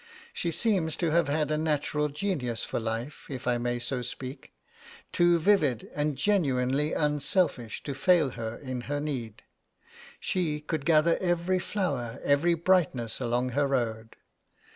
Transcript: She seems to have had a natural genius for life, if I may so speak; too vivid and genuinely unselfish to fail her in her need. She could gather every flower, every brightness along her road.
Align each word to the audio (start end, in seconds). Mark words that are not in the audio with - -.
She 0.33 0.49
seems 0.51 0.95
to 0.95 1.11
have 1.11 1.27
had 1.27 1.51
a 1.51 1.59
natural 1.59 2.09
genius 2.09 2.63
for 2.63 2.79
life, 2.79 3.27
if 3.29 3.45
I 3.45 3.59
may 3.59 3.77
so 3.77 4.01
speak; 4.01 4.51
too 5.11 5.37
vivid 5.37 5.91
and 5.93 6.17
genuinely 6.17 6.91
unselfish 6.93 7.83
to 7.83 7.93
fail 7.93 8.31
her 8.31 8.57
in 8.57 8.81
her 8.89 8.99
need. 8.99 9.43
She 10.19 10.59
could 10.59 10.85
gather 10.87 11.19
every 11.21 11.59
flower, 11.59 12.19
every 12.23 12.55
brightness 12.55 13.19
along 13.21 13.49
her 13.49 13.67
road. 13.67 14.15